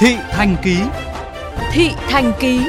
[0.00, 0.76] Thị Thành Ký
[1.72, 2.60] Thị Thành Ký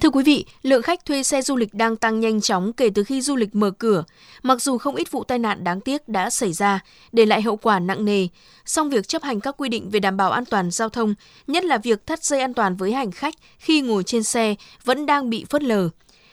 [0.00, 3.04] Thưa quý vị, lượng khách thuê xe du lịch đang tăng nhanh chóng kể từ
[3.04, 4.04] khi du lịch mở cửa.
[4.42, 6.80] Mặc dù không ít vụ tai nạn đáng tiếc đã xảy ra,
[7.12, 8.28] để lại hậu quả nặng nề,
[8.64, 11.14] song việc chấp hành các quy định về đảm bảo an toàn giao thông,
[11.46, 14.54] nhất là việc thắt dây an toàn với hành khách khi ngồi trên xe
[14.84, 15.88] vẫn đang bị phớt lờ.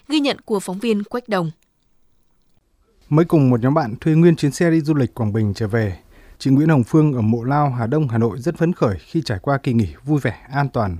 [0.08, 1.52] Ghi nhận của phóng viên Quách Đồng.
[3.12, 5.68] Mới cùng một nhóm bạn thuê nguyên chuyến xe đi du lịch Quảng Bình trở
[5.68, 5.98] về,
[6.38, 9.22] chị Nguyễn Hồng Phương ở Mộ Lao, Hà Đông, Hà Nội rất phấn khởi khi
[9.22, 10.98] trải qua kỳ nghỉ vui vẻ, an toàn.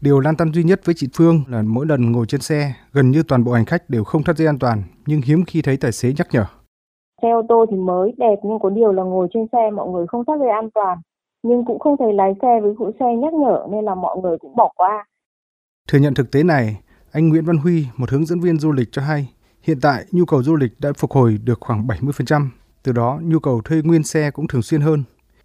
[0.00, 3.10] Điều lan tăn duy nhất với chị Phương là mỗi lần ngồi trên xe, gần
[3.10, 5.76] như toàn bộ hành khách đều không thắt dây an toàn, nhưng hiếm khi thấy
[5.76, 6.44] tài xế nhắc nhở.
[7.22, 10.06] Xe ô tô thì mới đẹp nhưng có điều là ngồi trên xe mọi người
[10.06, 10.98] không thắt dây an toàn,
[11.42, 14.38] nhưng cũng không thấy lái xe với phụ xe nhắc nhở nên là mọi người
[14.38, 15.06] cũng bỏ qua.
[15.88, 16.80] Thừa nhận thực tế này,
[17.12, 19.28] anh Nguyễn Văn Huy, một hướng dẫn viên du lịch cho hay,
[19.62, 22.48] hiện tại nhu cầu du lịch đã phục hồi được khoảng 70%,
[22.82, 25.04] từ đó nhu cầu thuê nguyên xe cũng thường xuyên hơn.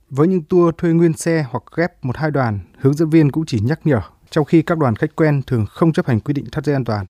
[0.09, 3.44] Với những tour thuê nguyên xe hoặc ghép một hai đoàn, hướng dẫn viên cũng
[3.47, 6.45] chỉ nhắc nhở, trong khi các đoàn khách quen thường không chấp hành quy định
[6.52, 7.05] thắt dây an toàn.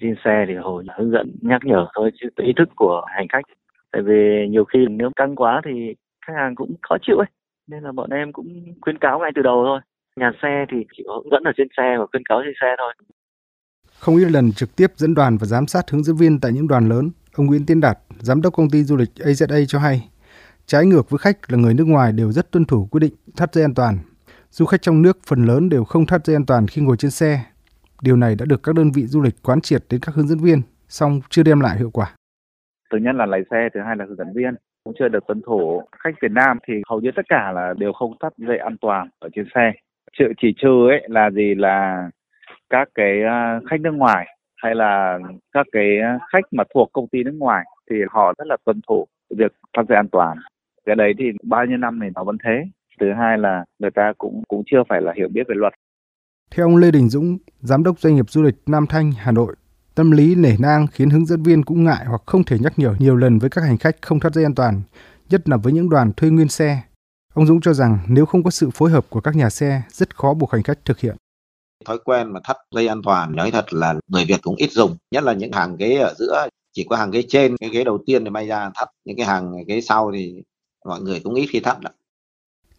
[0.00, 3.44] Trên xe thì hồi hướng dẫn nhắc nhở thôi chứ ý thức của hành khách.
[3.92, 5.94] Tại vì nhiều khi nếu căng quá thì
[6.26, 7.26] khách hàng cũng khó chịu ấy.
[7.66, 8.46] Nên là bọn em cũng
[8.80, 9.80] khuyến cáo ngay từ đầu thôi.
[10.16, 12.94] Nhà xe thì chỉ hướng dẫn ở trên xe và khuyến cáo trên xe thôi.
[14.00, 16.68] Không ít lần trực tiếp dẫn đoàn và giám sát hướng dẫn viên tại những
[16.68, 20.08] đoàn lớn, ông Nguyễn Tiến Đạt, giám đốc công ty du lịch AZA cho hay,
[20.66, 23.54] trái ngược với khách là người nước ngoài đều rất tuân thủ quy định thắt
[23.54, 23.98] dây an toàn.
[24.50, 27.10] Du khách trong nước phần lớn đều không thắt dây an toàn khi ngồi trên
[27.10, 27.40] xe.
[28.02, 30.38] Điều này đã được các đơn vị du lịch quán triệt đến các hướng dẫn
[30.38, 32.14] viên, song chưa đem lại hiệu quả.
[32.92, 34.54] Thứ nhất là lái xe, thứ hai là hướng dẫn viên
[34.84, 35.82] cũng chưa được tuân thủ.
[36.04, 39.08] Khách Việt Nam thì hầu như tất cả là đều không thắt dây an toàn
[39.18, 39.72] ở trên xe.
[40.18, 42.08] Chỉ, chỉ trừ ấy là gì là
[42.70, 44.26] các cái à, khách nước ngoài
[44.62, 45.18] hay là
[45.52, 48.80] các cái à, khách mà thuộc công ty nước ngoài thì họ rất là tuân
[48.88, 50.38] thủ việc tham dây an toàn.
[50.86, 52.64] Cái đấy thì bao nhiêu năm này nó vẫn thế.
[53.00, 55.72] Thứ hai là người ta cũng cũng chưa phải là hiểu biết về luật.
[56.50, 59.54] Theo ông Lê Đình Dũng, giám đốc doanh nghiệp du lịch Nam Thanh, Hà Nội,
[59.94, 62.94] tâm lý nể nang khiến hướng dẫn viên cũng ngại hoặc không thể nhắc nhở
[62.98, 64.80] nhiều lần với các hành khách không thắt dây an toàn,
[65.30, 66.82] nhất là với những đoàn thuê nguyên xe.
[67.34, 70.16] Ông Dũng cho rằng nếu không có sự phối hợp của các nhà xe, rất
[70.16, 71.16] khó buộc hành khách thực hiện
[71.84, 74.96] thói quen mà thắt dây an toàn nói thật là người Việt cũng ít dùng
[75.10, 77.98] nhất là những hàng ghế ở giữa chỉ có hàng ghế trên cái ghế đầu
[78.06, 80.42] tiên thì may ra thắt những cái hàng ghế sau thì
[80.86, 81.92] mọi người cũng ít khi thắt lắm.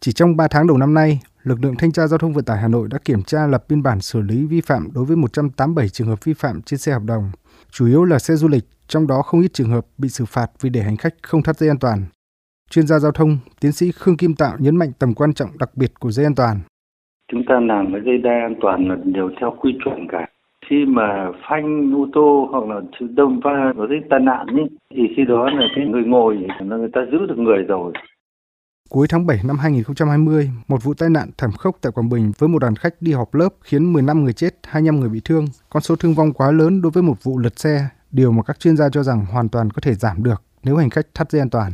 [0.00, 2.58] Chỉ trong 3 tháng đầu năm nay, lực lượng thanh tra giao thông vận tải
[2.58, 5.88] Hà Nội đã kiểm tra lập biên bản xử lý vi phạm đối với 187
[5.88, 7.30] trường hợp vi phạm trên xe hợp đồng,
[7.70, 10.50] chủ yếu là xe du lịch, trong đó không ít trường hợp bị xử phạt
[10.60, 12.06] vì để hành khách không thắt dây an toàn.
[12.70, 15.76] Chuyên gia giao thông, tiến sĩ Khương Kim Tạo nhấn mạnh tầm quan trọng đặc
[15.76, 16.60] biệt của dây an toàn
[17.32, 20.26] chúng ta làm cái dây đai an toàn là đều theo quy chuẩn cả
[20.66, 25.02] khi mà phanh ô tô hoặc là đâm va có cái tai nạn ấy, thì
[25.16, 27.92] khi đó là cái người ngồi là người ta giữ được người rồi
[28.90, 32.48] Cuối tháng 7 năm 2020, một vụ tai nạn thảm khốc tại Quảng Bình với
[32.48, 35.46] một đoàn khách đi họp lớp khiến 15 người chết, 25 người bị thương.
[35.70, 38.60] Con số thương vong quá lớn đối với một vụ lật xe, điều mà các
[38.60, 41.42] chuyên gia cho rằng hoàn toàn có thể giảm được nếu hành khách thắt dây
[41.42, 41.72] an toàn.